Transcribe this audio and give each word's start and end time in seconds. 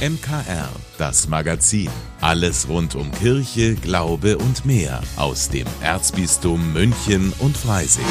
MKR, 0.00 0.70
das 0.96 1.28
Magazin. 1.28 1.90
Alles 2.22 2.70
rund 2.70 2.94
um 2.94 3.12
Kirche, 3.12 3.74
Glaube 3.74 4.38
und 4.38 4.64
mehr 4.64 5.02
aus 5.18 5.50
dem 5.50 5.66
Erzbistum 5.82 6.72
München 6.72 7.34
und 7.38 7.54
Freising. 7.54 8.06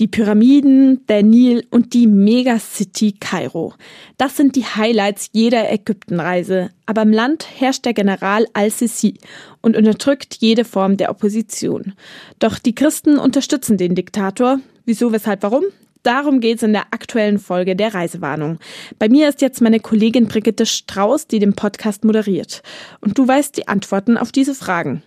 Die 0.00 0.08
Pyramiden, 0.08 1.06
der 1.06 1.22
Nil 1.22 1.64
und 1.70 1.94
die 1.94 2.08
Megacity 2.08 3.12
Kairo. 3.20 3.72
Das 4.16 4.36
sind 4.36 4.56
die 4.56 4.64
Highlights 4.64 5.30
jeder 5.30 5.70
Ägyptenreise. 5.70 6.70
Aber 6.86 7.02
im 7.02 7.12
Land 7.12 7.46
herrscht 7.60 7.84
der 7.84 7.94
General 7.94 8.48
al-Sisi 8.52 9.14
und 9.60 9.76
unterdrückt 9.76 10.38
jede 10.40 10.64
Form 10.64 10.96
der 10.96 11.10
Opposition. 11.10 11.92
Doch 12.40 12.58
die 12.58 12.74
Christen 12.74 13.16
unterstützen 13.16 13.76
den 13.76 13.94
Diktator. 13.94 14.58
Wieso, 14.84 15.12
weshalb, 15.12 15.44
warum? 15.44 15.62
Darum 16.02 16.40
geht 16.40 16.58
es 16.58 16.62
in 16.62 16.72
der 16.72 16.86
aktuellen 16.90 17.38
Folge 17.38 17.76
der 17.76 17.94
Reisewarnung. 17.94 18.58
Bei 18.98 19.08
mir 19.08 19.28
ist 19.28 19.40
jetzt 19.40 19.60
meine 19.60 19.80
Kollegin 19.80 20.28
Brigitte 20.28 20.66
Strauß, 20.66 21.26
die 21.26 21.38
den 21.38 21.54
Podcast 21.54 22.04
moderiert. 22.04 22.62
Und 23.00 23.18
du 23.18 23.26
weißt 23.26 23.56
die 23.56 23.68
Antworten 23.68 24.16
auf 24.16 24.32
diese 24.32 24.54
Fragen. 24.54 25.02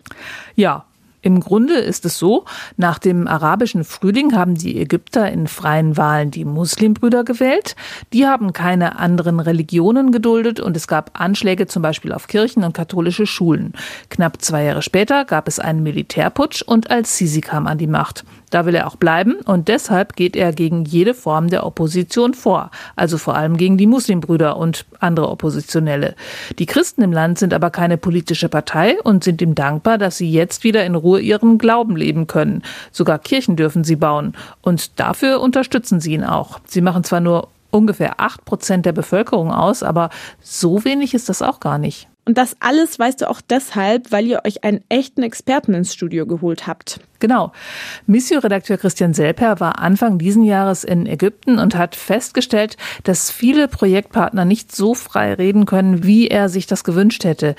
Ja, 0.56 0.86
im 1.24 1.40
Grunde 1.40 1.76
ist 1.76 2.04
es 2.06 2.18
so, 2.18 2.46
nach 2.78 2.98
dem 2.98 3.28
arabischen 3.28 3.84
Frühling 3.84 4.36
haben 4.36 4.56
die 4.56 4.80
Ägypter 4.80 5.32
in 5.32 5.48
freien 5.48 5.96
Wahlen 5.96 6.32
die 6.32 6.46
Muslimbrüder 6.46 7.24
gewählt. 7.24 7.76
Die 8.12 8.26
haben 8.26 8.54
keine 8.54 8.98
anderen 8.98 9.40
Religionen 9.40 10.12
geduldet 10.12 10.60
und 10.60 10.76
es 10.76 10.88
gab 10.88 11.20
Anschläge 11.20 11.68
zum 11.68 11.84
Beispiel 11.84 12.12
auf 12.12 12.28
Kirchen 12.28 12.64
und 12.64 12.74
katholische 12.74 13.28
Schulen. 13.28 13.74
Knapp 14.10 14.42
zwei 14.42 14.64
Jahre 14.64 14.82
später 14.82 15.26
gab 15.26 15.48
es 15.48 15.60
einen 15.60 15.84
Militärputsch 15.84 16.64
und 16.64 16.90
Al-Sisi 16.90 17.42
kam 17.42 17.68
an 17.68 17.78
die 17.78 17.88
Macht. 17.88 18.26
Da 18.52 18.66
will 18.66 18.76
er 18.76 18.86
auch 18.86 18.98
bleiben 18.98 19.38
und 19.46 19.70
deshalb 19.70 20.16
geht 20.16 20.36
er 20.36 20.52
gegen 20.54 20.86
jede 20.86 21.14
Form 21.14 21.48
der 21.50 21.66
Opposition 21.66 22.34
vor, 22.34 22.70
also 22.96 23.18
vor 23.18 23.36
allem 23.36 23.58
gegen 23.58 23.78
die 23.78 23.88
Muslimbrüder 23.88 24.58
und 24.58 24.86
andere 25.00 25.30
Oppositionelle. 25.30 26.16
Die 26.60 26.66
Christen 26.66 27.02
im 27.02 27.14
Land 27.14 27.40
sind 27.40 27.54
aber 27.54 27.72
keine 27.72 27.98
politische 27.98 28.50
Partei 28.50 29.00
und 29.02 29.24
sind 29.24 29.42
ihm 29.42 29.56
dankbar, 29.56 29.98
dass 29.98 30.18
sie 30.18 30.30
jetzt 30.30 30.64
wieder 30.64 30.86
in 30.86 30.96
Ruhe 30.96 31.22
ihren 31.22 31.58
Glauben 31.58 31.96
leben 31.96 32.28
können. 32.28 32.62
Sogar 32.92 33.20
Kirchen 33.20 33.56
dürfen 33.56 33.84
sie 33.86 33.96
bauen 33.96 34.34
und 34.62 35.00
dafür 35.00 35.40
unterstützen 35.40 36.02
sie 36.02 36.14
ihn 36.14 36.26
auch. 36.26 36.60
Sie 36.68 36.82
machen 36.82 37.06
zwar 37.06 37.22
nur 37.22 37.48
ungefähr 37.72 38.20
acht 38.20 38.44
Prozent 38.44 38.86
der 38.86 38.92
Bevölkerung 38.92 39.52
aus, 39.52 39.82
aber 39.82 40.10
so 40.42 40.84
wenig 40.84 41.14
ist 41.14 41.30
das 41.30 41.42
auch 41.42 41.62
gar 41.62 41.78
nicht. 41.78 42.11
Und 42.24 42.38
das 42.38 42.56
alles 42.60 43.00
weißt 43.00 43.22
du 43.22 43.30
auch 43.30 43.42
deshalb, 43.42 44.12
weil 44.12 44.28
ihr 44.28 44.42
euch 44.46 44.64
einen 44.64 44.84
echten 44.90 45.24
Experten 45.24 45.74
ins 45.74 45.94
Studio 45.94 46.28
geholt 46.28 46.68
habt. 46.68 47.00
Genau. 47.20 47.52
Missio-Redakteur 48.06 48.78
Christian 48.78 49.14
Selper 49.14 49.60
war 49.60 49.80
Anfang 49.80 50.20
diesen 50.20 50.44
Jahres 50.44 50.84
in 50.84 51.08
Ägypten 51.08 51.58
und 51.58 51.76
hat 51.76 51.96
festgestellt, 51.96 52.78
dass 53.04 53.32
viele 53.32 53.68
Projektpartner 53.68 54.46
nicht 54.46 54.76
so 54.76 54.94
frei 54.94 55.34
reden 55.34 55.66
können, 55.66 56.04
wie 56.04 56.28
er 56.28 56.50
sich 56.50 56.68
das 56.68 56.84
gewünscht 56.84 57.24
hätte. 57.24 57.56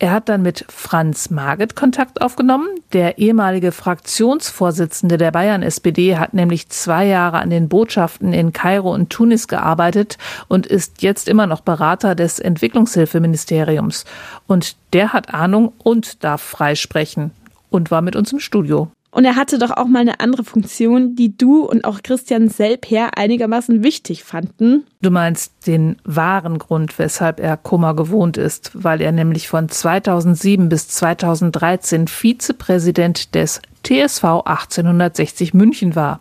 Er 0.00 0.10
hat 0.10 0.28
dann 0.28 0.42
mit 0.42 0.64
Franz 0.68 1.30
Marget 1.30 1.76
Kontakt 1.76 2.20
aufgenommen. 2.20 2.66
Der 2.92 3.18
ehemalige 3.18 3.70
Fraktionsvorsitzende 3.70 5.18
der 5.18 5.30
Bayern-SPD 5.30 6.16
hat 6.16 6.34
nämlich 6.34 6.68
zwei 6.68 7.06
Jahre 7.06 7.38
an 7.38 7.48
den 7.48 7.68
Botschaften 7.68 8.32
in 8.32 8.52
Kairo 8.52 8.92
und 8.92 9.10
Tunis 9.10 9.46
gearbeitet 9.46 10.18
und 10.48 10.66
ist 10.66 11.02
jetzt 11.02 11.28
immer 11.28 11.46
noch 11.46 11.60
Berater 11.60 12.16
des 12.16 12.40
Entwicklungshilfeministeriums. 12.40 14.04
Und 14.48 14.76
der 14.92 15.12
hat 15.12 15.32
Ahnung 15.32 15.72
und 15.78 16.24
darf 16.24 16.42
freisprechen 16.42 17.30
und 17.70 17.90
war 17.92 18.02
mit 18.02 18.16
uns 18.16 18.32
im 18.32 18.40
Studio. 18.40 18.90
Und 19.14 19.24
er 19.24 19.36
hatte 19.36 19.60
doch 19.60 19.70
auch 19.70 19.86
mal 19.86 20.00
eine 20.00 20.18
andere 20.18 20.42
Funktion, 20.42 21.14
die 21.14 21.38
du 21.38 21.64
und 21.64 21.84
auch 21.84 22.02
Christian 22.02 22.48
Selper 22.48 23.16
einigermaßen 23.16 23.84
wichtig 23.84 24.24
fanden. 24.24 24.82
Du 25.02 25.10
meinst 25.12 25.68
den 25.68 25.98
wahren 26.02 26.58
Grund, 26.58 26.98
weshalb 26.98 27.38
er 27.38 27.56
Kummer 27.56 27.94
gewohnt 27.94 28.36
ist, 28.38 28.72
weil 28.74 29.00
er 29.00 29.12
nämlich 29.12 29.46
von 29.46 29.68
2007 29.68 30.68
bis 30.68 30.88
2013 30.88 32.08
Vizepräsident 32.08 33.36
des 33.36 33.62
TSV 33.84 34.24
1860 34.44 35.54
München 35.54 35.94
war. 35.94 36.20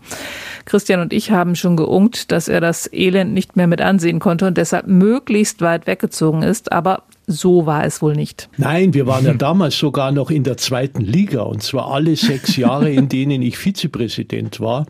Christian 0.66 1.02
und 1.02 1.14
ich 1.14 1.32
haben 1.32 1.56
schon 1.56 1.76
geungt, 1.76 2.32
dass 2.32 2.48
er 2.48 2.62
das 2.62 2.92
Elend 2.92 3.34
nicht 3.34 3.56
mehr 3.56 3.68
mit 3.68 3.82
ansehen 3.82 4.20
konnte 4.20 4.48
und 4.48 4.58
deshalb 4.58 4.88
möglichst 4.88 5.62
weit 5.62 5.88
weggezogen 5.88 6.44
ist, 6.44 6.72
aber 6.72 7.04
so 7.26 7.66
war 7.66 7.86
es 7.86 8.02
wohl 8.02 8.16
nicht. 8.16 8.50
Nein, 8.58 8.94
wir 8.94 9.08
waren 9.08 9.26
ja 9.26 9.34
damals 9.38 9.78
sogar 9.78 10.12
noch 10.12 10.30
in 10.30 10.44
der 10.44 10.58
zweiten 10.58 11.02
Liga 11.02 11.42
und 11.42 11.64
zwar 11.64 11.92
alle 11.92 12.16
sechs 12.16 12.58
Jahre, 12.58 12.92
in 12.92 13.08
denen 13.08 13.42
ich 13.42 13.58
Vizepräsident 13.58 14.60
war. 14.60 14.86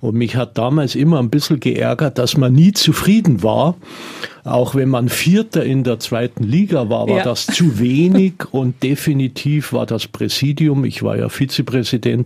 Und 0.00 0.14
mich 0.14 0.36
hat 0.36 0.58
damals 0.58 0.94
immer 0.94 1.18
ein 1.18 1.30
bisschen 1.30 1.60
geärgert, 1.60 2.18
dass 2.18 2.36
man 2.36 2.52
nie 2.52 2.72
zufrieden 2.72 3.42
war. 3.42 3.76
Auch 4.44 4.74
wenn 4.74 4.88
man 4.88 5.08
Vierter 5.08 5.64
in 5.64 5.84
der 5.84 5.98
zweiten 5.98 6.42
Liga 6.42 6.88
war, 6.88 7.08
war 7.08 7.18
ja. 7.18 7.24
das 7.24 7.46
zu 7.46 7.78
wenig 7.78 8.34
und 8.50 8.82
definitiv 8.82 9.72
war 9.72 9.84
das 9.84 10.06
Präsidium, 10.06 10.84
ich 10.84 11.02
war 11.02 11.18
ja 11.18 11.28
Vizepräsident, 11.28 12.17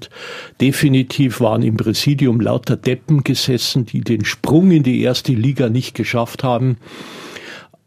definitiv 0.61 1.41
waren 1.41 1.63
im 1.63 1.77
Präsidium 1.77 2.41
lauter 2.41 2.77
Deppen 2.77 3.25
gesessen, 3.25 3.87
die 3.87 4.01
den 4.01 4.25
Sprung 4.25 4.71
in 4.71 4.83
die 4.83 5.03
erste 5.03 5.33
Liga 5.33 5.69
nicht 5.69 5.95
geschafft 5.95 6.45
haben. 6.45 6.77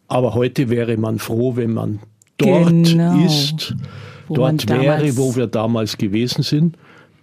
Aber 0.08 0.34
heute 0.34 0.70
wäre 0.70 0.98
man 0.98 1.20
froh, 1.20 1.56
wenn 1.56 1.74
man 1.74 2.00
dort 2.38 2.70
genau. 2.70 3.26
ist, 3.26 3.76
dort 4.30 4.70
wäre, 4.70 5.18
wo 5.18 5.36
wir 5.36 5.48
damals 5.48 5.98
gewesen 5.98 6.44
sind. 6.44 6.78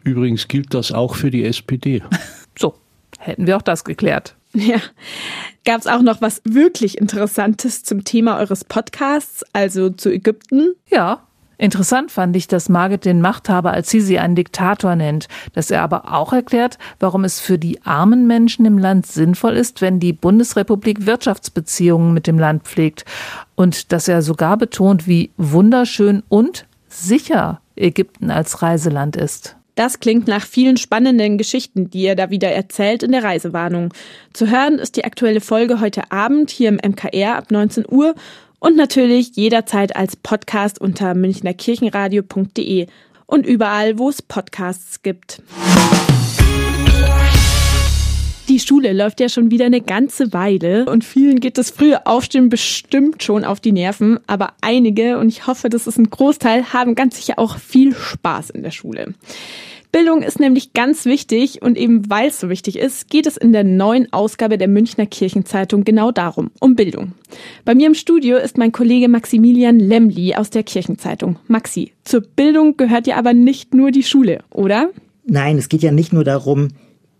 Übrigens 0.05 0.49
gilt 0.49 0.75
das 0.75 0.93
auch 0.93 1.15
für 1.15 1.31
die 1.31 1.45
SPD. 1.45 2.03
So, 2.59 2.75
hätten 3.19 3.47
wir 3.47 3.57
auch 3.57 3.63
das 3.63 3.83
geklärt. 3.83 4.37
Ja. 4.53 4.77
Gab 5.65 5.81
es 5.81 5.87
auch 5.87 6.03
noch 6.03 6.21
was 6.21 6.43
wirklich 6.45 6.99
Interessantes 6.99 7.83
zum 7.83 8.05
Thema 8.05 8.37
eures 8.37 8.63
Podcasts, 8.65 9.43
also 9.55 9.89
zu 9.89 10.13
Ägypten? 10.13 10.75
Ja, 10.91 11.27
Interessant 11.63 12.11
fand 12.11 12.35
ich, 12.35 12.49
dass 12.49 12.69
Margit 12.69 13.05
den 13.05 13.21
Machthaber 13.21 13.71
als 13.71 13.89
Sisi 13.89 14.19
einen 14.19 14.35
Diktator 14.35 14.97
nennt, 14.97 15.29
dass 15.53 15.71
er 15.71 15.83
aber 15.83 16.13
auch 16.13 16.33
erklärt, 16.33 16.77
warum 16.99 17.23
es 17.23 17.39
für 17.39 17.57
die 17.57 17.81
armen 17.85 18.27
Menschen 18.27 18.67
im 18.67 18.79
Land 18.79 19.07
sinnvoll 19.07 19.53
ist, 19.53 19.81
wenn 19.81 20.01
die 20.01 20.13
Bundesrepublik 20.13 21.07
Wirtschaftsbeziehungen 21.07 22.13
mit 22.13 22.27
dem 22.27 22.37
Land 22.37 22.65
pflegt 22.65 23.05
und 23.55 23.93
dass 23.93 24.09
er 24.09 24.23
sogar 24.23 24.57
betont, 24.57 25.07
wie 25.07 25.31
wunderschön 25.37 26.25
und 26.29 26.67
sicher 26.89 27.61
Ägypten 27.77 28.33
als 28.33 28.61
Reiseland 28.63 29.15
ist. 29.15 29.55
Das 29.77 30.01
klingt 30.01 30.27
nach 30.27 30.45
vielen 30.45 30.79
spannenden 30.79 31.39
Geschichten, 31.39 31.91
die 31.91 32.03
ihr 32.03 32.17
da 32.17 32.31
wieder 32.31 32.51
erzählt 32.51 33.05
in 33.05 33.13
der 33.13 33.23
Reisewarnung. 33.23 33.95
Zu 34.33 34.51
hören 34.51 34.81
ist 34.81 34.97
die 34.97 35.05
aktuelle 35.05 35.41
Folge 35.41 35.81
heute 35.81 36.11
Abend 36.11 36.51
hier 36.51 36.71
im 36.71 36.81
MKR 36.85 37.37
ab 37.37 37.53
19 37.53 37.85
Uhr 37.89 38.17
und 38.63 38.77
natürlich 38.77 39.35
jederzeit 39.35 39.97
als 39.97 40.15
Podcast 40.15 40.81
unter 40.81 41.15
münchnerkirchenradio.de 41.15 42.87
und 43.27 43.45
überall, 43.45 43.99
wo 43.99 44.09
es 44.09 44.23
Podcasts 44.23 45.03
gibt. 45.03 45.43
Die 48.49 48.59
Schule 48.59 48.93
läuft 48.93 49.21
ja 49.21 49.29
schon 49.29 49.51
wieder 49.51 49.67
eine 49.67 49.81
ganze 49.81 50.33
Weile 50.33 50.87
und 50.87 51.05
vielen 51.05 51.39
geht 51.39 51.59
das 51.59 51.71
frühe 51.71 52.07
Aufstehen 52.07 52.49
bestimmt 52.49 53.23
schon 53.23 53.45
auf 53.45 53.61
die 53.61 53.73
Nerven, 53.73 54.19
aber 54.27 54.55
einige, 54.61 55.19
und 55.19 55.29
ich 55.29 55.47
hoffe, 55.47 55.69
das 55.69 55.87
ist 55.87 55.97
ein 55.97 56.11
Großteil, 56.11 56.73
haben 56.73 56.95
ganz 56.95 57.17
sicher 57.17 57.39
auch 57.39 57.57
viel 57.59 57.95
Spaß 57.95 58.51
in 58.51 58.63
der 58.63 58.73
Schule. 58.73 59.15
Bildung 59.93 60.23
ist 60.23 60.41
nämlich 60.41 60.73
ganz 60.73 61.05
wichtig 61.05 61.63
und 61.63 61.77
eben 61.77 62.09
weil 62.11 62.29
es 62.29 62.41
so 62.41 62.49
wichtig 62.49 62.79
ist, 62.79 63.11
geht 63.11 63.27
es 63.27 63.37
in 63.37 63.53
der 63.53 63.63
neuen 63.63 64.11
Ausgabe 64.13 64.57
der 64.57 64.69
Münchner 64.69 65.07
Kirchenzeitung 65.07 65.85
genau 65.85 66.11
darum, 66.11 66.51
um 66.61 66.75
Bildung. 66.75 67.13
Bei 67.67 67.75
mir 67.75 67.87
im 67.87 67.95
Studio 67.95 68.39
ist 68.39 68.57
mein 68.57 68.73
Kollege 68.73 69.09
Maximilian 69.09 69.79
Lemli 69.79 70.35
aus 70.35 70.49
der 70.49 70.63
Kirchenzeitung. 70.63 71.37
Maxi, 71.47 71.93
zur 72.05 72.23
Bildung 72.23 72.79
gehört 72.79 73.07
ja 73.07 73.17
aber 73.17 73.35
nicht 73.35 73.75
nur 73.75 73.91
die 73.91 74.03
Schule, 74.03 74.41
oder? 74.51 74.89
Nein, 75.27 75.59
es 75.59 75.69
geht 75.69 75.83
ja 75.83 75.93
nicht 75.93 76.15
nur 76.15 76.25
darum, 76.25 76.69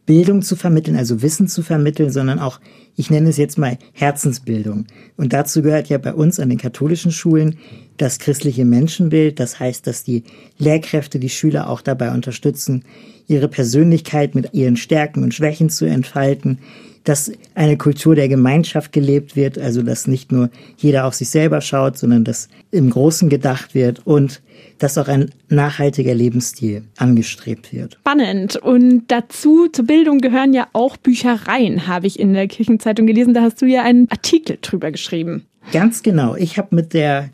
Bildung 0.07 0.43
zu 0.43 0.57
vermitteln, 0.57 0.97
also 0.97 1.23
Wissen 1.23 1.47
zu 1.47 1.63
vermitteln, 1.63 2.11
sondern 2.11 2.39
auch, 2.39 2.61
ich 2.97 3.11
nenne 3.11 3.31
es 3.31 3.37
jetzt 3.37 3.57
mal 3.57 3.79
Herzensbildung. 3.93 4.87
Und 5.17 5.33
dazu 5.33 5.63
gehört 5.63 5.89
ja 5.89 5.99
bei 5.99 6.13
uns 6.13 6.41
an 6.41 6.49
den 6.49 6.59
katholischen 6.59 7.13
Schulen 7.13 7.59
das 7.97 8.19
christliche 8.19 8.65
Menschenbild. 8.65 9.39
Das 9.39 9.61
heißt, 9.61 9.87
dass 9.87 10.03
die 10.03 10.25
Lehrkräfte 10.59 11.19
die 11.19 11.29
Schüler 11.29 11.69
auch 11.71 11.81
dabei 11.81 12.13
unterstützen, 12.13 12.85
ihre 13.29 13.49
Persönlichkeit 13.49 14.35
mit 14.35 14.53
ihren 14.53 14.77
Stärken 14.77 15.23
und 15.23 15.35
Schwächen 15.35 15.71
zu 15.71 15.85
entfalten, 15.85 16.59
dass 17.05 17.33
eine 17.55 17.77
Kultur 17.77 18.15
der 18.15 18.29
Gemeinschaft 18.29 18.93
gelebt 18.93 19.37
wird, 19.37 19.59
also 19.59 19.83
dass 19.83 20.07
nicht 20.07 20.33
nur 20.33 20.51
jeder 20.77 21.07
auf 21.07 21.15
sich 21.15 21.31
selber 21.31 21.61
schaut, 21.61 21.99
sondern 21.99 22.25
dass 22.25 22.49
im 22.71 22.91
Großen 22.91 23.29
gedacht 23.29 23.75
wird 23.75 24.07
und 24.07 24.41
dass 24.79 24.99
auch 24.99 25.09
ein 25.09 25.31
nachhaltiger 25.49 26.15
Lebensstil 26.15 26.83
angestrebt 26.97 27.73
wird. 27.73 27.95
Spannend. 28.01 28.57
Und 28.57 29.05
dazu 29.09 29.69
zur 29.69 29.87
Bildung 29.87 30.19
gehören 30.19 30.53
ja 30.55 30.69
auch 30.73 30.97
Büchereien, 30.97 31.87
habe 31.87 32.07
ich 32.07 32.19
in 32.19 32.35
der 32.35 32.49
Kirchenzeitung 32.49 33.07
gelesen. 33.07 33.35
Da 33.35 33.43
hast 33.43 33.61
du 33.63 33.67
ja 33.67 33.83
einen 33.83 34.11
Artikel 34.11 34.59
drüber 34.61 34.91
geschrieben. 34.91 35.45
Ganz 35.73 36.03
genau. 36.03 36.35
Ich 36.35 36.59
habe 36.59 36.75
mit 36.75 36.95
der 36.95 37.31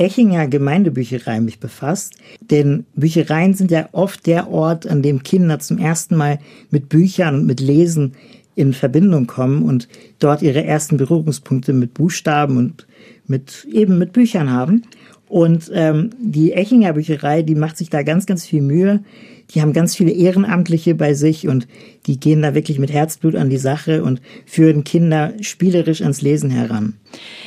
Echinger 0.00 0.46
Gemeindebücherei 0.48 1.40
mich 1.40 1.60
befasst. 1.60 2.14
Denn 2.40 2.86
Büchereien 2.94 3.54
sind 3.54 3.70
ja 3.70 3.88
oft 3.92 4.26
der 4.26 4.50
Ort, 4.50 4.86
an 4.86 5.02
dem 5.02 5.22
Kinder 5.22 5.58
zum 5.58 5.78
ersten 5.78 6.16
Mal 6.16 6.38
mit 6.70 6.88
Büchern 6.88 7.34
und 7.34 7.46
mit 7.46 7.60
Lesen 7.60 8.14
in 8.54 8.72
Verbindung 8.72 9.26
kommen 9.26 9.62
und 9.62 9.88
dort 10.18 10.42
ihre 10.42 10.64
ersten 10.64 10.96
Berührungspunkte 10.96 11.72
mit 11.72 11.94
Buchstaben 11.94 12.56
und 12.56 12.86
mit 13.26 13.66
eben 13.72 13.98
mit 13.98 14.12
Büchern 14.12 14.50
haben. 14.50 14.82
Und 15.28 15.70
ähm, 15.72 16.10
die 16.20 16.52
Echinger 16.52 16.94
Bücherei, 16.94 17.42
die 17.42 17.54
macht 17.54 17.76
sich 17.76 17.88
da 17.88 18.02
ganz, 18.02 18.26
ganz 18.26 18.44
viel 18.44 18.62
Mühe. 18.62 19.04
Die 19.50 19.60
haben 19.60 19.72
ganz 19.72 19.96
viele 19.96 20.12
Ehrenamtliche 20.12 20.94
bei 20.94 21.14
sich 21.14 21.48
und 21.48 21.66
die 22.06 22.20
gehen 22.20 22.42
da 22.42 22.54
wirklich 22.54 22.78
mit 22.78 22.92
Herzblut 22.92 23.34
an 23.34 23.50
die 23.50 23.58
Sache 23.58 24.02
und 24.02 24.20
führen 24.46 24.84
Kinder 24.84 25.32
spielerisch 25.40 26.02
ans 26.02 26.22
Lesen 26.22 26.50
heran. 26.50 26.94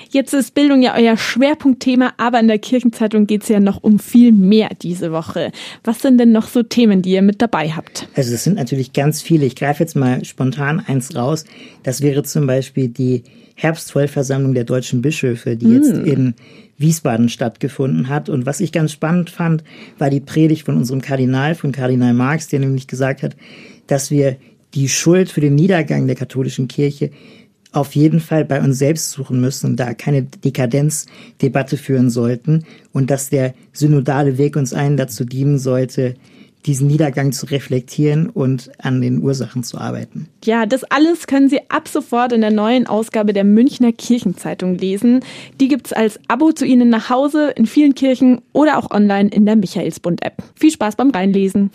Jetzt 0.10 0.34
ist 0.34 0.54
Bildung 0.54 0.82
ja 0.82 0.96
euer 0.96 1.18
Schwerpunktthema, 1.18 2.14
aber 2.18 2.40
in 2.40 2.48
der 2.48 2.60
Kirchenzeitung 2.60 3.26
geht 3.26 3.44
es 3.44 3.50
ja 3.50 3.60
noch 3.60 3.82
um 3.82 4.00
viel 4.00 4.32
mehr 4.32 4.70
diese 4.82 5.12
Woche. 5.12 5.52
Was 5.84 6.02
sind 6.02 6.20
denn 6.20 6.32
noch 6.32 6.48
so 6.48 6.62
Themen, 6.62 7.02
die 7.02 7.12
ihr 7.12 7.22
mit 7.22 7.42
dabei 7.42 7.70
habt? 7.70 8.08
Also 8.16 8.34
es 8.34 8.44
sind 8.44 8.58
natürlich 8.58 8.94
ganz 8.94 9.22
viele. 9.22 9.46
Ich 9.46 9.56
greife 9.56 9.84
jetzt 9.84 9.96
mal 9.96 10.24
spontan 10.26 10.84
eins 10.86 11.16
raus. 11.16 11.46
Das 11.84 12.02
wäre 12.02 12.24
zum 12.24 12.46
Beispiel 12.46 12.90
die 12.90 13.24
Herbstvollversammlung 13.56 14.54
der 14.54 14.64
deutschen 14.66 15.02
Bischöfe, 15.02 15.56
die 15.56 15.70
jetzt 15.70 15.94
mm. 15.94 16.06
in 16.06 16.34
Wiesbaden 16.78 17.30
stattgefunden 17.30 18.10
hat. 18.10 18.30
Und 18.30 18.46
was 18.46 18.60
ich 18.60 18.72
ganz 18.72 18.92
spannend 18.92 19.30
fand, 19.30 19.64
war 19.98 20.10
die 20.10 20.20
Predigt 20.20 20.66
von 20.66 20.78
unserem 20.78 21.02
Kardinal, 21.02 21.56
von 21.56 21.72
Kardinal 21.72 21.93
Marx, 21.98 22.48
der 22.48 22.60
nämlich 22.60 22.88
gesagt 22.88 23.24
hat, 23.24 23.36
dass 23.88 24.12
wir 24.12 24.38
die 24.74 24.90
Schuld 24.90 25.30
für 25.30 25.42
den 25.42 25.56
Niedergang 25.56 26.08
der 26.08 26.16
katholischen 26.16 26.68
Kirche 26.68 27.12
auf 27.72 27.96
jeden 27.96 28.20
Fall 28.20 28.46
bei 28.46 28.62
uns 28.62 28.78
selbst 28.78 29.12
suchen 29.12 29.42
müssen 29.42 29.72
und 29.72 29.76
da 29.78 29.94
keine 29.94 30.24
Dekadenzdebatte 30.24 31.78
führen 31.78 32.10
sollten 32.10 32.66
und 32.92 33.10
dass 33.10 33.30
der 33.30 33.56
synodale 33.74 34.38
Weg 34.38 34.56
uns 34.56 34.74
allen 34.74 34.96
dazu 34.96 35.26
dienen 35.26 35.58
sollte, 35.58 36.14
diesen 36.66 36.88
Niedergang 36.88 37.32
zu 37.32 37.46
reflektieren 37.48 38.30
und 38.30 38.72
an 38.80 39.02
den 39.02 39.22
Ursachen 39.22 39.64
zu 39.64 39.78
arbeiten. 39.78 40.28
Ja, 40.44 40.66
das 40.66 40.84
alles 40.86 41.28
können 41.28 41.50
Sie 41.50 41.60
ab 41.70 41.88
sofort 41.88 42.32
in 42.32 42.42
der 42.42 42.52
neuen 42.52 42.88
Ausgabe 42.88 43.34
der 43.34 43.44
Münchner 43.44 43.92
Kirchenzeitung 43.92 44.76
lesen. 44.76 45.22
Die 45.60 45.68
gibt 45.68 45.88
es 45.88 45.94
als 45.94 46.20
Abo 46.28 46.52
zu 46.52 46.66
Ihnen 46.66 46.90
nach 46.90 47.10
Hause 47.10 47.52
in 47.56 47.66
vielen 47.66 47.96
Kirchen 47.96 48.42
oder 48.54 48.78
auch 48.78 48.92
online 48.92 49.30
in 49.30 49.46
der 49.46 49.56
Michaelsbund-App. 49.56 50.44
Viel 50.56 50.72
Spaß 50.72 50.96
beim 50.96 51.12
Reinlesen. 51.12 51.72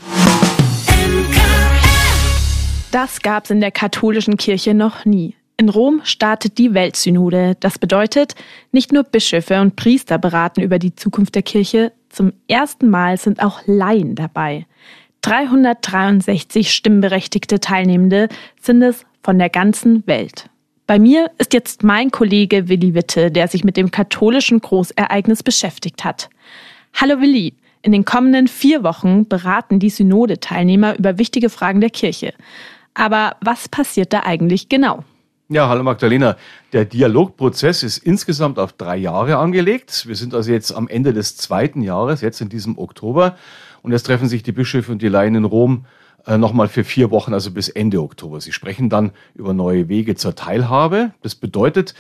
Das 2.90 3.20
gab 3.20 3.44
es 3.44 3.50
in 3.50 3.60
der 3.60 3.70
katholischen 3.70 4.36
Kirche 4.38 4.72
noch 4.72 5.04
nie. 5.04 5.34
In 5.60 5.70
Rom 5.70 6.02
startet 6.04 6.56
die 6.56 6.72
Weltsynode. 6.72 7.56
Das 7.58 7.80
bedeutet, 7.80 8.36
nicht 8.70 8.92
nur 8.92 9.02
Bischöfe 9.02 9.60
und 9.60 9.74
Priester 9.74 10.16
beraten 10.16 10.62
über 10.62 10.78
die 10.78 10.94
Zukunft 10.94 11.34
der 11.34 11.42
Kirche, 11.42 11.90
zum 12.10 12.32
ersten 12.46 12.88
Mal 12.88 13.16
sind 13.16 13.42
auch 13.42 13.62
Laien 13.66 14.14
dabei. 14.14 14.66
363 15.22 16.72
stimmberechtigte 16.72 17.58
Teilnehmende 17.58 18.28
sind 18.62 18.82
es 18.82 19.04
von 19.24 19.36
der 19.40 19.50
ganzen 19.50 20.06
Welt. 20.06 20.48
Bei 20.86 21.00
mir 21.00 21.28
ist 21.38 21.52
jetzt 21.52 21.82
mein 21.82 22.12
Kollege 22.12 22.68
Willi 22.68 22.94
Witte, 22.94 23.32
der 23.32 23.48
sich 23.48 23.64
mit 23.64 23.76
dem 23.76 23.90
katholischen 23.90 24.60
Großereignis 24.60 25.42
beschäftigt 25.42 26.04
hat. 26.04 26.30
Hallo 26.94 27.20
Willi, 27.20 27.52
in 27.82 27.90
den 27.90 28.04
kommenden 28.04 28.46
vier 28.46 28.84
Wochen 28.84 29.26
beraten 29.26 29.80
die 29.80 29.90
Synode-Teilnehmer 29.90 30.96
über 30.96 31.18
wichtige 31.18 31.50
Fragen 31.50 31.80
der 31.80 31.90
Kirche. 31.90 32.32
Aber 32.94 33.34
was 33.40 33.68
passiert 33.68 34.12
da 34.12 34.20
eigentlich 34.20 34.68
genau? 34.68 35.02
Ja, 35.50 35.70
hallo 35.70 35.82
Magdalena. 35.82 36.36
Der 36.74 36.84
Dialogprozess 36.84 37.82
ist 37.82 37.96
insgesamt 37.96 38.58
auf 38.58 38.74
drei 38.74 38.98
Jahre 38.98 39.38
angelegt. 39.38 40.06
Wir 40.06 40.14
sind 40.14 40.34
also 40.34 40.52
jetzt 40.52 40.72
am 40.72 40.88
Ende 40.88 41.14
des 41.14 41.38
zweiten 41.38 41.80
Jahres, 41.80 42.20
jetzt 42.20 42.42
in 42.42 42.50
diesem 42.50 42.76
Oktober. 42.76 43.34
Und 43.80 43.92
jetzt 43.92 44.02
treffen 44.02 44.28
sich 44.28 44.42
die 44.42 44.52
Bischöfe 44.52 44.92
und 44.92 45.00
die 45.00 45.08
Laien 45.08 45.34
in 45.36 45.46
Rom 45.46 45.86
äh, 46.26 46.36
nochmal 46.36 46.68
für 46.68 46.84
vier 46.84 47.10
Wochen, 47.10 47.32
also 47.32 47.50
bis 47.50 47.70
Ende 47.70 48.02
Oktober. 48.02 48.42
Sie 48.42 48.52
sprechen 48.52 48.90
dann 48.90 49.12
über 49.34 49.54
neue 49.54 49.88
Wege 49.88 50.16
zur 50.16 50.34
Teilhabe. 50.34 51.12
Das 51.22 51.34
bedeutet 51.34 51.94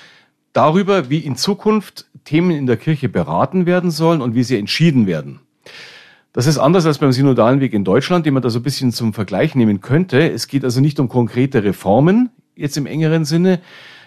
darüber, 0.52 1.08
wie 1.08 1.20
in 1.20 1.34
Zukunft 1.34 2.04
Themen 2.24 2.50
in 2.50 2.66
der 2.66 2.76
Kirche 2.76 3.08
beraten 3.08 3.64
werden 3.64 3.90
sollen 3.90 4.20
und 4.20 4.34
wie 4.34 4.42
sie 4.42 4.58
entschieden 4.58 5.06
werden. 5.06 5.40
Das 6.34 6.46
ist 6.46 6.58
anders 6.58 6.84
als 6.84 6.98
beim 6.98 7.12
synodalen 7.12 7.60
Weg 7.60 7.72
in 7.72 7.84
Deutschland, 7.84 8.26
den 8.26 8.34
man 8.34 8.42
da 8.42 8.50
so 8.50 8.58
ein 8.58 8.62
bisschen 8.62 8.92
zum 8.92 9.14
Vergleich 9.14 9.54
nehmen 9.54 9.80
könnte. 9.80 10.30
Es 10.30 10.48
geht 10.48 10.64
also 10.64 10.82
nicht 10.82 11.00
um 11.00 11.08
konkrete 11.08 11.64
Reformen 11.64 12.28
jetzt 12.58 12.76
im 12.76 12.86
engeren 12.86 13.24
Sinne. 13.24 13.60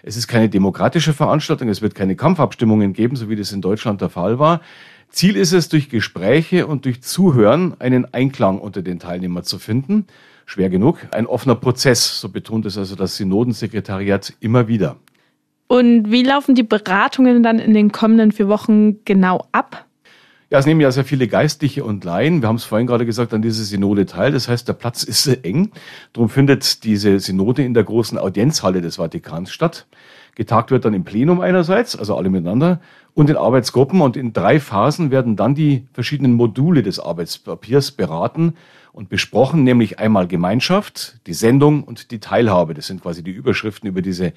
Es 0.04 0.18
ist 0.18 0.28
keine 0.28 0.50
demokratische 0.50 1.14
Veranstaltung, 1.14 1.70
es 1.70 1.82
wird 1.82 1.96
keine 1.96 2.16
Kampfabstimmungen 2.16 2.94
geben, 2.94 3.16
so 3.16 3.30
wie 3.30 3.36
das 3.36 3.52
in 3.52 3.62
Deutschland 3.62 4.02
der 4.02 4.10
Fall 4.10 4.40
war. 4.40 4.62
Ziel 5.10 5.36
ist 5.36 5.52
es, 5.52 5.70
durch 5.70 5.90
Gespräche 5.90 6.68
und 6.68 6.86
durch 6.86 7.02
Zuhören 7.02 7.76
einen 7.80 8.12
Einklang 8.14 8.60
unter 8.60 8.82
den 8.82 9.00
Teilnehmern 9.00 9.44
zu 9.44 9.60
finden. 9.60 10.06
Schwer 10.46 10.70
genug. 10.70 11.00
Ein 11.12 11.28
offener 11.28 11.56
Prozess, 11.56 12.20
so 12.20 12.30
betont 12.30 12.66
es 12.66 12.78
also 12.78 12.96
das 12.96 13.18
Synodensekretariat 13.18 14.34
immer 14.40 14.68
wieder. 14.68 14.98
Und 15.68 16.12
wie 16.12 16.24
laufen 16.24 16.56
die 16.56 16.64
Beratungen 16.64 17.44
dann 17.44 17.60
in 17.60 17.74
den 17.74 17.92
kommenden 17.92 18.32
vier 18.32 18.48
Wochen 18.50 19.04
genau 19.06 19.46
ab? 19.52 19.86
Ja, 20.52 20.60
es 20.60 20.66
nehmen 20.66 20.82
ja 20.82 20.92
sehr 20.92 21.06
viele 21.06 21.30
Geistliche 21.30 21.86
und 21.86 22.04
Laien. 22.04 22.42
Wir 22.42 22.50
haben 22.50 22.58
es 22.58 22.66
vorhin 22.66 22.86
gerade 22.86 23.06
gesagt, 23.06 23.34
an 23.34 23.42
dieser 23.42 23.64
Synode 23.64 24.06
teil. 24.06 24.34
Das 24.34 24.50
heißt, 24.50 24.68
der 24.68 24.74
Platz 24.74 25.02
ist 25.02 25.24
sehr 25.24 25.46
eng. 25.46 25.72
Darum 26.12 26.28
findet 26.28 26.84
diese 26.84 27.22
Synode 27.22 27.64
in 27.64 27.74
der 27.74 27.86
großen 27.86 28.18
Audienzhalle 28.18 28.82
des 28.82 28.98
Vatikans 28.98 29.50
statt. 29.54 29.88
Getagt 30.36 30.70
wird 30.72 30.84
dann 30.84 30.94
im 30.94 31.06
Plenum 31.06 31.40
einerseits, 31.40 31.98
also 31.98 32.18
alle 32.18 32.30
miteinander, 32.30 32.82
und 33.14 33.30
in 33.30 33.38
Arbeitsgruppen. 33.38 34.02
Und 34.02 34.18
in 34.18 34.34
drei 34.34 34.60
Phasen 34.60 35.10
werden 35.10 35.38
dann 35.38 35.56
die 35.56 35.88
verschiedenen 35.94 36.34
Module 36.34 36.84
des 36.84 37.00
Arbeitspapiers 37.00 37.92
beraten 37.92 38.56
und 38.94 39.08
besprochen, 39.08 39.64
nämlich 39.64 40.00
einmal 40.00 40.28
Gemeinschaft, 40.28 41.20
die 41.28 41.34
Sendung 41.34 41.84
und 41.84 42.12
die 42.12 42.20
Teilhabe. 42.20 42.74
Das 42.74 42.88
sind 42.88 43.02
quasi 43.02 43.24
die 43.24 43.32
Überschriften 43.32 43.88
über 43.88 44.02
diese 44.02 44.34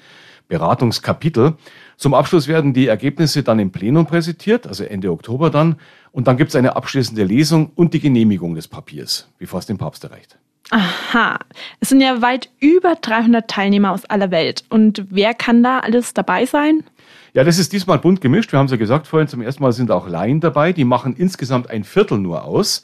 Beratungskapitel. 0.47 1.55
Zum 1.97 2.13
Abschluss 2.13 2.47
werden 2.47 2.73
die 2.73 2.87
Ergebnisse 2.87 3.43
dann 3.43 3.59
im 3.59 3.71
Plenum 3.71 4.05
präsentiert, 4.05 4.67
also 4.67 4.83
Ende 4.83 5.11
Oktober 5.11 5.49
dann. 5.49 5.75
Und 6.15 6.27
dann 6.27 6.37
gibt 6.37 6.47
es 6.47 6.55
eine 6.55 6.77
abschließende 6.77 7.25
Lesung 7.25 7.73
und 7.75 7.93
die 7.93 7.99
Genehmigung 7.99 8.55
des 8.55 8.69
Papiers, 8.69 9.27
wie 9.37 9.47
fast 9.47 9.67
dem 9.67 9.77
Papst 9.77 10.01
erreicht. 10.05 10.37
Aha, 10.69 11.37
es 11.81 11.89
sind 11.89 11.99
ja 11.99 12.21
weit 12.21 12.49
über 12.61 12.95
300 12.95 13.45
Teilnehmer 13.49 13.91
aus 13.91 14.05
aller 14.05 14.31
Welt. 14.31 14.63
Und 14.69 15.05
wer 15.09 15.33
kann 15.33 15.61
da 15.61 15.79
alles 15.79 16.13
dabei 16.13 16.45
sein? 16.45 16.85
Ja, 17.33 17.43
das 17.43 17.59
ist 17.59 17.73
diesmal 17.73 17.99
bunt 17.99 18.21
gemischt. 18.21 18.53
Wir 18.53 18.59
haben 18.59 18.67
es 18.67 18.71
ja 18.71 18.77
gesagt 18.77 19.07
vorhin, 19.07 19.27
zum 19.27 19.41
ersten 19.41 19.61
Mal 19.61 19.73
sind 19.73 19.91
auch 19.91 20.07
Laien 20.07 20.39
dabei. 20.39 20.71
Die 20.71 20.85
machen 20.85 21.17
insgesamt 21.17 21.69
ein 21.69 21.83
Viertel 21.83 22.17
nur 22.17 22.45
aus. 22.45 22.83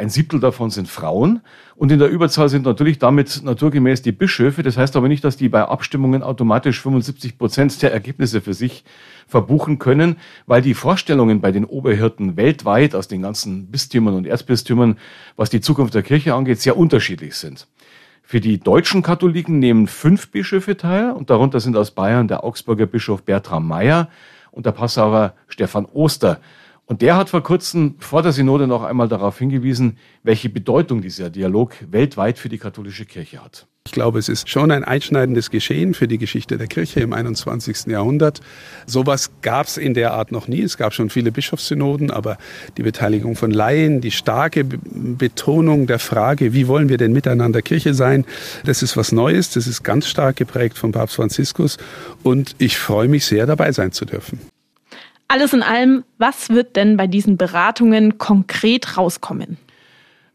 Ein 0.00 0.08
Siebtel 0.08 0.40
davon 0.40 0.70
sind 0.70 0.88
Frauen. 0.88 1.42
Und 1.76 1.92
in 1.92 1.98
der 1.98 2.08
Überzahl 2.08 2.48
sind 2.48 2.64
natürlich 2.64 2.98
damit 2.98 3.42
naturgemäß 3.44 4.00
die 4.00 4.12
Bischöfe. 4.12 4.62
Das 4.62 4.78
heißt 4.78 4.96
aber 4.96 5.08
nicht, 5.08 5.22
dass 5.24 5.36
die 5.36 5.50
bei 5.50 5.60
Abstimmungen 5.60 6.22
automatisch 6.22 6.80
75 6.80 7.36
Prozent 7.36 7.82
der 7.82 7.92
Ergebnisse 7.92 8.40
für 8.40 8.54
sich 8.54 8.82
verbuchen 9.28 9.78
können, 9.78 10.16
weil 10.46 10.62
die 10.62 10.72
Vorstellungen 10.72 11.42
bei 11.42 11.52
den 11.52 11.66
Oberhirten 11.66 12.38
weltweit 12.38 12.94
aus 12.94 13.08
den 13.08 13.20
ganzen 13.20 13.70
Bistümern 13.70 14.14
und 14.14 14.26
Erzbistümern, 14.26 14.96
was 15.36 15.50
die 15.50 15.60
Zukunft 15.60 15.92
der 15.92 16.02
Kirche 16.02 16.32
angeht, 16.32 16.62
sehr 16.62 16.78
unterschiedlich 16.78 17.34
sind. 17.34 17.68
Für 18.22 18.40
die 18.40 18.58
deutschen 18.58 19.02
Katholiken 19.02 19.58
nehmen 19.58 19.86
fünf 19.86 20.30
Bischöfe 20.30 20.78
teil 20.78 21.10
und 21.10 21.28
darunter 21.28 21.60
sind 21.60 21.76
aus 21.76 21.90
Bayern 21.90 22.26
der 22.26 22.42
Augsburger 22.42 22.86
Bischof 22.86 23.22
Bertram 23.22 23.68
Meyer 23.68 24.08
und 24.50 24.64
der 24.64 24.72
Passauer 24.72 25.34
Stefan 25.48 25.84
Oster. 25.84 26.40
Und 26.90 27.02
der 27.02 27.16
hat 27.16 27.30
vor 27.30 27.44
kurzem 27.44 27.94
vor 28.00 28.20
der 28.20 28.32
Synode 28.32 28.66
noch 28.66 28.82
einmal 28.82 29.06
darauf 29.06 29.38
hingewiesen, 29.38 29.96
welche 30.24 30.48
Bedeutung 30.48 31.02
dieser 31.02 31.30
Dialog 31.30 31.76
weltweit 31.88 32.36
für 32.36 32.48
die 32.48 32.58
katholische 32.58 33.04
Kirche 33.04 33.44
hat. 33.44 33.68
Ich 33.86 33.92
glaube, 33.92 34.18
es 34.18 34.28
ist 34.28 34.48
schon 34.48 34.72
ein 34.72 34.82
einschneidendes 34.82 35.50
Geschehen 35.50 35.94
für 35.94 36.08
die 36.08 36.18
Geschichte 36.18 36.58
der 36.58 36.66
Kirche 36.66 36.98
im 36.98 37.12
21. 37.12 37.86
Jahrhundert. 37.86 38.40
Sowas 38.86 39.30
gab 39.40 39.68
es 39.68 39.76
in 39.76 39.94
der 39.94 40.14
Art 40.14 40.32
noch 40.32 40.48
nie. 40.48 40.62
Es 40.62 40.78
gab 40.78 40.92
schon 40.92 41.10
viele 41.10 41.30
Bischofssynoden, 41.30 42.10
aber 42.10 42.38
die 42.76 42.82
Beteiligung 42.82 43.36
von 43.36 43.52
Laien, 43.52 44.00
die 44.00 44.10
starke 44.10 44.64
Betonung 44.64 45.86
der 45.86 46.00
Frage, 46.00 46.54
wie 46.54 46.66
wollen 46.66 46.88
wir 46.88 46.98
denn 46.98 47.12
miteinander 47.12 47.62
Kirche 47.62 47.94
sein, 47.94 48.24
das 48.64 48.82
ist 48.82 48.96
was 48.96 49.12
Neues. 49.12 49.52
Das 49.52 49.68
ist 49.68 49.84
ganz 49.84 50.08
stark 50.08 50.34
geprägt 50.34 50.76
von 50.76 50.90
Papst 50.90 51.14
Franziskus 51.14 51.76
und 52.24 52.56
ich 52.58 52.78
freue 52.78 53.06
mich 53.06 53.26
sehr, 53.26 53.46
dabei 53.46 53.70
sein 53.70 53.92
zu 53.92 54.06
dürfen. 54.06 54.40
Alles 55.32 55.52
in 55.52 55.62
allem, 55.62 56.02
was 56.18 56.50
wird 56.50 56.74
denn 56.74 56.96
bei 56.96 57.06
diesen 57.06 57.36
Beratungen 57.36 58.18
konkret 58.18 58.98
rauskommen? 58.98 59.58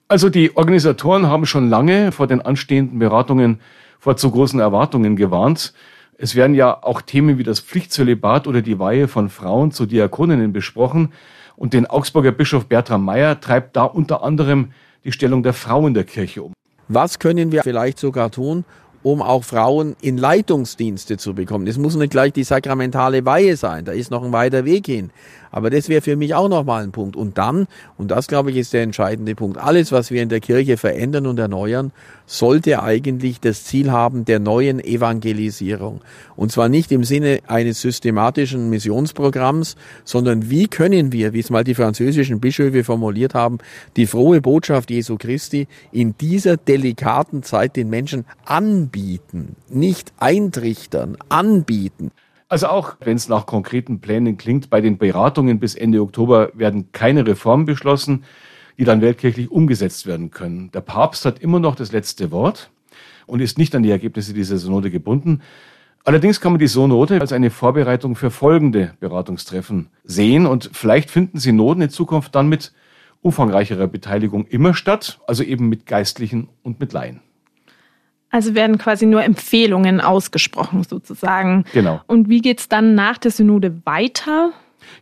Also 0.08 0.30
die 0.30 0.56
Organisatoren 0.56 1.28
haben 1.28 1.46
schon 1.46 1.68
lange 1.70 2.14
vor 2.14 2.28
den 2.28 2.40
anstehenden 2.40 2.98
Beratungen 2.98 3.60
vor 4.00 4.16
zu 4.16 4.32
großen 4.32 4.58
Erwartungen 4.58 5.18
gewarnt. 5.18 5.74
Es 6.18 6.34
werden 6.34 6.56
ja 6.56 6.82
auch 6.82 7.02
Themen 7.02 7.38
wie 7.38 7.44
das 7.44 7.60
Pflichtzölibat 7.60 8.48
oder 8.48 8.62
die 8.62 8.80
Weihe 8.80 9.10
von 9.10 9.28
Frauen 9.28 9.72
zu 9.72 9.86
Diakoninnen 9.86 10.54
besprochen. 10.54 11.12
Und 11.58 11.74
den 11.74 11.88
Augsburger 11.88 12.32
Bischof 12.32 12.68
Bertram 12.68 13.04
Meyer 13.04 13.42
treibt 13.42 13.75
da 13.75 13.84
unter 13.84 14.24
anderem 14.24 14.72
die 15.04 15.12
Stellung 15.12 15.44
der 15.44 15.52
Frau 15.52 15.86
in 15.88 15.94
der 15.94 16.06
Kirche 16.06 16.42
um. 16.42 16.54
Was 16.88 17.20
können 17.20 17.52
wir 17.52 17.64
vielleicht 17.64 18.00
sogar 18.00 18.32
tun, 18.32 18.64
um 19.05 19.21
auch 19.21 19.43
Frauen 19.43 19.95
in 20.01 20.17
Leitungsdienste 20.17 21.17
zu 21.17 21.35
bekommen. 21.35 21.67
Es 21.67 21.77
muss 21.77 21.95
nicht 21.95 22.09
gleich 22.09 22.33
die 22.33 22.43
sakramentale 22.43 23.24
Weihe 23.24 23.55
sein, 23.55 23.85
da 23.85 23.91
ist 23.91 24.09
noch 24.09 24.24
ein 24.24 24.31
weiter 24.31 24.65
Weg 24.65 24.88
hin. 24.88 25.12
Aber 25.55 25.69
das 25.69 25.88
wäre 25.88 26.01
für 26.01 26.17
mich 26.17 26.35
auch 26.35 26.50
nochmal 26.50 26.83
ein 26.83 26.91
Punkt. 26.91 27.15
Und 27.15 27.38
dann, 27.38 27.67
und 27.97 28.12
das 28.12 28.27
glaube 28.27 28.51
ich 28.51 28.57
ist 28.57 28.74
der 28.74 28.83
entscheidende 28.83 29.35
Punkt, 29.35 29.57
alles, 29.57 29.93
was 29.93 30.12
wir 30.12 30.21
in 30.21 30.27
der 30.27 30.41
Kirche 30.41 30.75
verändern 30.75 31.25
und 31.27 31.39
erneuern, 31.39 31.93
sollte 32.25 32.83
eigentlich 32.83 33.39
das 33.39 33.63
Ziel 33.63 33.89
haben 33.89 34.25
der 34.25 34.39
neuen 34.39 34.83
Evangelisierung. 34.83 36.01
Und 36.35 36.51
zwar 36.51 36.67
nicht 36.67 36.91
im 36.91 37.05
Sinne 37.05 37.39
eines 37.47 37.79
systematischen 37.79 38.69
Missionsprogramms, 38.69 39.77
sondern 40.03 40.50
wie 40.50 40.67
können 40.67 41.13
wir, 41.13 41.31
wie 41.31 41.39
es 41.39 41.50
mal 41.50 41.63
die 41.63 41.75
französischen 41.75 42.41
Bischöfe 42.41 42.83
formuliert 42.83 43.33
haben, 43.33 43.59
die 43.95 44.07
frohe 44.07 44.41
Botschaft 44.41 44.91
Jesu 44.91 45.15
Christi 45.17 45.69
in 45.93 46.17
dieser 46.17 46.57
delikaten 46.57 47.43
Zeit 47.43 47.77
den 47.77 47.89
Menschen 47.89 48.25
anbieten, 48.43 49.55
nicht 49.69 50.12
eintrichtern, 50.19 51.15
anbieten. 51.29 52.12
Also 52.48 52.68
auch 52.68 52.96
wenn 53.00 53.18
es 53.18 53.28
nach 53.28 53.46
konkreten 53.46 54.02
Plänen 54.02 54.38
klingt, 54.38 54.70
bei 54.70 54.82
den 54.82 54.98
Beratungen 54.98 55.60
bis 55.60 55.75
Ende 55.75 56.02
Oktober 56.02 56.52
werden 56.54 56.92
keine 56.92 57.25
Reformen 57.25 57.66
beschlossen 57.66 58.24
die 58.78 58.84
dann 58.84 59.02
weltkirchlich 59.02 59.52
umgesetzt 59.52 60.06
werden 60.06 60.32
können. 60.32 60.72
Der 60.72 60.82
Papst 60.82 61.25
hat 61.25 61.40
immer 61.40 61.60
noch 61.60 61.75
das 61.75 61.92
letzte 61.92 62.32
Wort 62.32 62.72
und 63.25 63.40
ist 63.40 63.58
nicht 63.58 63.75
an 63.75 63.84
die 63.84 63.92
Ergebnisse 63.92 64.34
dieser 64.34 64.58
Synode 64.58 64.92
gebunden. 64.92 65.42
Allerdings 66.04 66.40
kann 66.40 66.52
man 66.52 66.60
die 66.60 66.68
Synode 66.68 67.20
als 67.20 67.34
eine 67.34 67.50
Vorbereitung 67.50 68.16
für 68.16 68.30
folgende 68.30 68.94
Beratungstreffen 69.00 69.90
sehen 70.04 70.46
und 70.46 70.70
vielleicht 70.74 71.10
finden 71.10 71.40
Synoden 71.40 71.82
in 71.82 71.90
Zukunft 71.90 72.36
dann 72.36 72.48
mit 72.48 72.74
umfangreicherer 73.22 73.88
Beteiligung 73.88 74.46
immer 74.46 74.75
statt, 74.75 75.20
also 75.25 75.42
eben 75.42 75.68
mit 75.68 75.88
Geistlichen 75.88 76.48
und 76.62 76.80
mit 76.80 76.94
Laien. 76.94 77.22
Also 78.36 78.54
werden 78.54 78.77
quasi 78.77 79.06
nur 79.06 79.24
Empfehlungen 79.24 80.01
ausgesprochen 80.01 80.84
sozusagen. 80.84 81.63
Genau. 81.72 82.01
Und 82.06 82.27
wie 82.27 82.42
geht 82.42 82.60
es 82.60 82.68
dann 82.68 82.94
nach 82.94 83.18
der 83.18 83.32
Synode 83.32 83.82
weiter? 83.86 84.51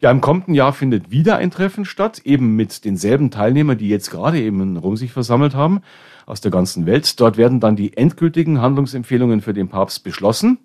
Ja, 0.02 0.12
im 0.12 0.22
kommenden 0.22 0.54
Jahr 0.54 0.72
findet 0.72 1.10
wieder 1.10 1.38
ein 1.38 1.50
Treffen 1.50 1.84
statt, 1.84 2.22
eben 2.26 2.56
mit 2.56 2.86
denselben 2.86 3.32
Teilnehmern, 3.32 3.80
die 3.80 3.90
jetzt 3.90 4.12
gerade 4.12 4.40
eben 4.40 4.62
in 4.62 4.78
Rom 4.78 4.98
sich 4.98 5.12
versammelt 5.12 5.56
haben, 5.56 5.82
aus 6.28 6.42
der 6.42 6.52
ganzen 6.52 6.86
Welt. 6.86 7.20
Dort 7.20 7.38
werden 7.38 7.60
dann 7.60 7.76
die 7.76 7.98
endgültigen 7.98 8.62
Handlungsempfehlungen 8.62 9.42
für 9.42 9.56
den 9.56 9.68
Papst 9.68 10.04
beschlossen. 10.04 10.60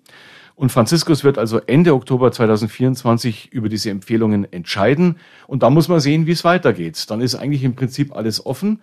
Und 0.53 0.71
Franziskus 0.71 1.23
wird 1.23 1.39
also 1.39 1.59
Ende 1.65 1.95
Oktober 1.95 2.31
2024 2.31 3.51
über 3.51 3.69
diese 3.69 3.89
Empfehlungen 3.89 4.45
entscheiden. 4.53 5.15
Und 5.47 5.63
da 5.63 5.71
muss 5.71 5.87
man 5.87 6.01
sehen, 6.01 6.27
wie 6.27 6.33
es 6.33 6.43
weitergeht. 6.43 7.09
Dann 7.09 7.19
ist 7.19 7.33
eigentlich 7.33 7.63
im 7.63 7.73
Prinzip 7.73 8.15
alles 8.15 8.45
offen. 8.45 8.79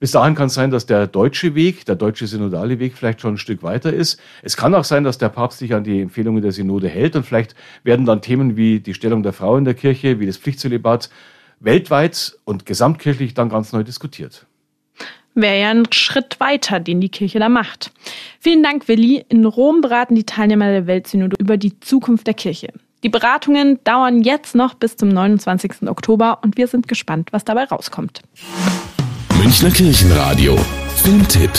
Bis 0.00 0.12
dahin 0.12 0.34
kann 0.34 0.46
es 0.46 0.54
sein, 0.54 0.70
dass 0.70 0.86
der 0.86 1.06
deutsche 1.06 1.54
Weg, 1.54 1.84
der 1.84 1.94
deutsche 1.94 2.26
synodale 2.26 2.78
Weg 2.78 2.94
vielleicht 2.96 3.20
schon 3.20 3.34
ein 3.34 3.38
Stück 3.38 3.62
weiter 3.62 3.92
ist. 3.92 4.18
Es 4.42 4.56
kann 4.56 4.74
auch 4.74 4.84
sein, 4.84 5.04
dass 5.04 5.18
der 5.18 5.28
Papst 5.28 5.58
sich 5.58 5.74
an 5.74 5.84
die 5.84 6.00
Empfehlungen 6.00 6.40
der 6.40 6.52
Synode 6.52 6.88
hält 6.88 7.16
und 7.16 7.26
vielleicht 7.26 7.54
werden 7.84 8.06
dann 8.06 8.22
Themen 8.22 8.56
wie 8.56 8.80
die 8.80 8.94
Stellung 8.94 9.22
der 9.22 9.34
Frau 9.34 9.58
in 9.58 9.66
der 9.66 9.74
Kirche, 9.74 10.18
wie 10.18 10.24
das 10.24 10.38
Pflichtzölibat 10.38 11.10
weltweit 11.60 12.38
und 12.44 12.64
gesamtkirchlich 12.64 13.34
dann 13.34 13.50
ganz 13.50 13.74
neu 13.74 13.82
diskutiert. 13.84 14.46
Wäre 15.34 15.60
ja 15.60 15.70
ein 15.70 15.84
Schritt 15.92 16.40
weiter, 16.40 16.80
den 16.80 17.02
die 17.02 17.10
Kirche 17.10 17.38
da 17.38 17.50
macht. 17.50 17.92
Vielen 18.40 18.62
Dank, 18.62 18.88
Willi. 18.88 19.22
In 19.28 19.44
Rom 19.44 19.82
beraten 19.82 20.14
die 20.14 20.24
Teilnehmer 20.24 20.66
der 20.66 20.86
Weltsynode 20.86 21.36
über 21.38 21.58
die 21.58 21.78
Zukunft 21.80 22.26
der 22.26 22.34
Kirche. 22.34 22.72
Die 23.02 23.10
Beratungen 23.10 23.78
dauern 23.84 24.22
jetzt 24.22 24.54
noch 24.54 24.72
bis 24.72 24.96
zum 24.96 25.10
29. 25.10 25.88
Oktober 25.88 26.38
und 26.42 26.56
wir 26.56 26.68
sind 26.68 26.88
gespannt, 26.88 27.32
was 27.32 27.44
dabei 27.44 27.64
rauskommt. 27.64 28.22
Münchner 29.42 29.70
Kirchenradio. 29.70 30.54
Filmtipp. 30.96 31.50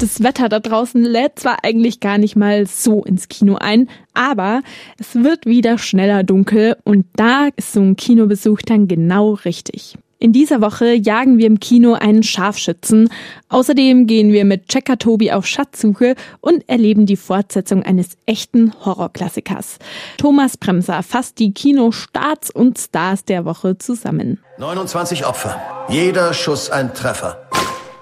Das 0.00 0.20
Wetter 0.20 0.48
da 0.48 0.58
draußen 0.58 1.00
lädt 1.00 1.38
zwar 1.38 1.58
eigentlich 1.62 2.00
gar 2.00 2.18
nicht 2.18 2.34
mal 2.34 2.66
so 2.66 3.04
ins 3.04 3.28
Kino 3.28 3.54
ein, 3.54 3.88
aber 4.14 4.62
es 4.98 5.14
wird 5.14 5.46
wieder 5.46 5.78
schneller 5.78 6.24
dunkel 6.24 6.76
und 6.82 7.06
da 7.14 7.50
ist 7.54 7.72
so 7.72 7.80
ein 7.80 7.94
Kinobesuch 7.94 8.62
dann 8.62 8.88
genau 8.88 9.34
richtig. 9.34 9.96
In 10.24 10.32
dieser 10.32 10.62
Woche 10.62 10.94
jagen 10.94 11.36
wir 11.36 11.46
im 11.46 11.60
Kino 11.60 11.92
einen 11.92 12.22
Scharfschützen. 12.22 13.10
Außerdem 13.50 14.06
gehen 14.06 14.32
wir 14.32 14.46
mit 14.46 14.68
Checker 14.68 14.96
Tobi 14.96 15.30
auf 15.30 15.46
Schatzsuche 15.46 16.14
und 16.40 16.66
erleben 16.66 17.04
die 17.04 17.16
Fortsetzung 17.16 17.82
eines 17.82 18.16
echten 18.24 18.72
Horrorklassikers. 18.86 19.78
Thomas 20.16 20.56
Bremser 20.56 21.02
fasst 21.02 21.40
die 21.40 21.52
Kinostarts 21.52 22.50
und 22.50 22.78
Stars 22.78 23.26
der 23.26 23.44
Woche 23.44 23.76
zusammen. 23.76 24.40
29 24.56 25.26
Opfer. 25.26 25.60
Jeder 25.90 26.32
Schuss 26.32 26.70
ein 26.70 26.94
Treffer. 26.94 27.46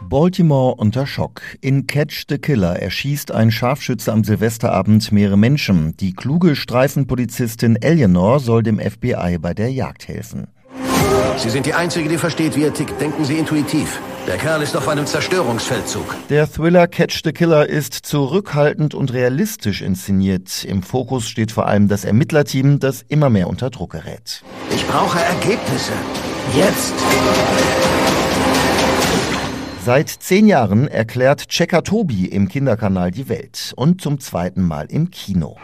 Baltimore 0.01 0.77
unter 0.77 1.09
Schock. 1.09 1.43
In 1.61 1.89
Catch 1.89 2.27
the 2.29 2.39
Killer 2.39 2.77
erschießt 2.77 3.33
ein 3.33 3.51
Scharfschütze 3.51 4.13
am 4.13 4.23
Silvesterabend 4.23 5.11
mehrere 5.11 5.37
Menschen. 5.37 5.97
Die 5.97 6.13
kluge 6.13 6.55
Streifenpolizistin 6.55 7.75
Eleanor 7.83 8.39
soll 8.39 8.63
dem 8.63 8.79
FBI 8.79 9.39
bei 9.41 9.55
der 9.55 9.73
Jagd 9.73 10.07
helfen. 10.07 10.47
Sie 11.37 11.51
sind 11.51 11.67
die 11.67 11.75
Einzige, 11.75 12.09
die 12.09 12.19
versteht, 12.19 12.57
wie 12.57 12.65
er 12.65 12.73
tickt. 12.73 13.01
Denken 13.01 13.25
Sie 13.25 13.39
intuitiv. 13.39 14.01
Der 14.27 14.37
Kerl 14.37 14.63
ist 14.63 14.77
auf 14.77 14.87
einem 14.89 15.07
Zerstörungsfeldzug. 15.07 16.15
Der 16.31 16.51
Thriller 16.51 16.87
Catch 16.87 17.23
the 17.25 17.33
Killer 17.33 17.69
ist 17.69 17.95
zurückhaltend 17.95 18.95
und 18.95 19.13
realistisch 19.13 19.83
inszeniert. 19.83 20.65
Im 20.65 20.83
Fokus 20.83 21.29
steht 21.29 21.51
vor 21.51 21.67
allem 21.67 21.89
das 21.89 22.05
Ermittlerteam, 22.05 22.79
das 22.79 23.03
immer 23.09 23.31
mehr 23.31 23.49
unter 23.49 23.71
Druck 23.71 23.93
gerät. 23.93 24.43
Ich 24.73 24.87
brauche 24.87 25.19
Ergebnisse. 25.19 25.93
Jetzt. 26.55 26.93
Seit 29.85 30.09
zehn 30.09 30.47
Jahren 30.47 30.87
erklärt 30.87 31.49
Checker 31.49 31.83
Tobi 31.83 32.27
im 32.27 32.49
Kinderkanal 32.49 33.11
die 33.11 33.29
Welt 33.29 33.73
und 33.75 34.01
zum 34.01 34.21
zweiten 34.21 34.63
Mal 34.63 34.87
im 34.89 35.11
Kino. 35.11 35.57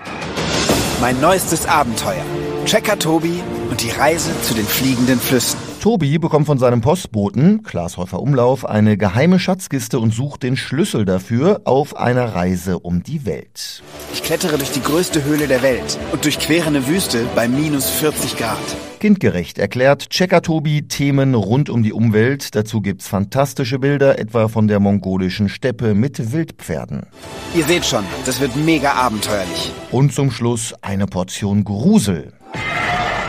Mein 1.01 1.21
neuestes 1.21 1.67
Abenteuer. 1.67 2.25
Checker 2.69 2.99
Tobi 2.99 3.41
und 3.71 3.83
die 3.83 3.89
Reise 3.89 4.31
zu 4.43 4.53
den 4.53 4.67
fliegenden 4.67 5.19
Flüssen. 5.19 5.59
Tobi 5.81 6.19
bekommt 6.19 6.45
von 6.45 6.59
seinem 6.59 6.83
Postboten, 6.83 7.63
Klaas 7.63 7.97
Häufer 7.97 8.21
Umlauf, 8.21 8.67
eine 8.67 8.99
geheime 8.99 9.39
Schatzkiste 9.39 9.99
und 9.99 10.13
sucht 10.13 10.43
den 10.43 10.55
Schlüssel 10.55 11.07
dafür 11.07 11.63
auf 11.65 11.97
einer 11.97 12.35
Reise 12.35 12.79
um 12.79 13.03
die 13.03 13.25
Welt. 13.25 13.83
Ich 14.13 14.23
klettere 14.23 14.59
durch 14.59 14.71
die 14.71 14.83
größte 14.83 15.25
Höhle 15.25 15.49
der 15.49 15.63
Welt 15.63 15.99
und 16.13 16.27
durchquere 16.27 16.67
eine 16.67 16.87
Wüste 16.87 17.25
bei 17.35 17.49
minus 17.49 17.89
40 17.89 18.37
Grad. 18.37 18.59
Kindgerecht 19.01 19.57
erklärt 19.57 20.11
Checker 20.11 20.43
Tobi 20.43 20.83
Themen 20.89 21.35
rund 21.35 21.71
um 21.71 21.83
die 21.83 21.95
Umwelt. 21.95 22.55
Dazu 22.55 22.83
gibt's 22.83 23.09
fantastische 23.09 23.79
Bilder, 23.79 24.19
etwa 24.19 24.49
von 24.49 24.69
der 24.69 24.79
mongolischen 24.79 25.49
Steppe 25.49 25.95
mit 25.95 26.33
Wildpferden. 26.33 27.07
Ihr 27.55 27.65
seht 27.65 27.87
schon, 27.87 28.05
das 28.27 28.41
wird 28.41 28.57
mega 28.57 28.93
abenteuerlich. 28.93 29.73
Und 29.91 30.13
zum 30.13 30.31
Schluss 30.31 30.75
eine 30.83 31.07
Portion 31.07 31.65
Grusel. 31.65 32.35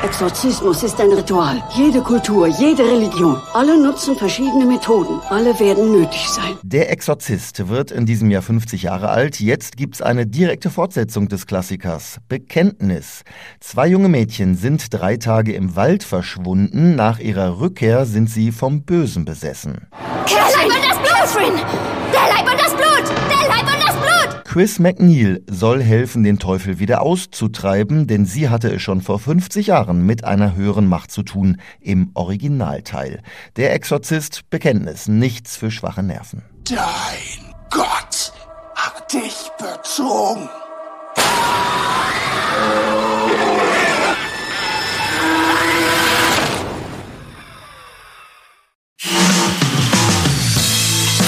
Exorzismus 0.01 0.81
ist 0.83 0.99
ein 1.01 1.11
Ritual. 1.11 1.61
Jede 1.75 2.01
Kultur, 2.01 2.47
jede 2.47 2.83
Religion. 2.83 3.37
Alle 3.53 3.77
nutzen 3.77 4.15
verschiedene 4.15 4.65
Methoden. 4.65 5.19
Alle 5.29 5.59
werden 5.59 5.91
nötig 5.91 6.29
sein. 6.29 6.57
Der 6.63 6.89
Exorzist 6.89 7.67
wird 7.67 7.91
in 7.91 8.05
diesem 8.05 8.31
Jahr 8.31 8.41
50 8.41 8.83
Jahre 8.83 9.09
alt. 9.09 9.41
Jetzt 9.41 9.75
gibt's 9.75 10.01
eine 10.01 10.25
direkte 10.25 10.69
Fortsetzung 10.69 11.27
des 11.27 11.47
Klassikers. 11.47 12.19
Bekenntnis. 12.29 13.23
Zwei 13.59 13.87
junge 13.87 14.07
Mädchen 14.07 14.55
sind 14.55 14.93
drei 14.93 15.17
Tage 15.17 15.51
im 15.53 15.75
Wald 15.75 16.03
verschwunden. 16.03 16.95
Nach 16.95 17.19
ihrer 17.19 17.59
Rückkehr 17.59 18.05
sind 18.05 18.29
sie 18.29 18.53
vom 18.53 18.83
Bösen 18.83 19.25
besessen. 19.25 19.87
Und 19.91 20.31
das 21.21 21.33
Blut! 21.33 21.88
Chris 24.51 24.79
McNeil 24.79 25.43
soll 25.47 25.83
helfen, 25.83 26.23
den 26.23 26.39
Teufel 26.39 26.79
wieder 26.79 27.03
auszutreiben, 27.03 28.07
denn 28.07 28.25
sie 28.25 28.49
hatte 28.49 28.73
es 28.73 28.81
schon 28.81 29.01
vor 29.01 29.19
50 29.19 29.67
Jahren 29.67 30.07
mit 30.07 30.23
einer 30.23 30.55
höheren 30.55 30.87
Macht 30.87 31.11
zu 31.11 31.21
tun 31.21 31.61
im 31.79 32.09
Originalteil. 32.15 33.21
Der 33.57 33.75
Exorzist 33.75 34.49
Bekenntnis, 34.49 35.07
nichts 35.07 35.55
für 35.55 35.69
schwache 35.69 36.01
Nerven. 36.01 36.41
Dein 36.67 37.53
Gott 37.69 38.33
hat 38.73 39.13
dich 39.13 39.51
betrogen. 39.59 40.49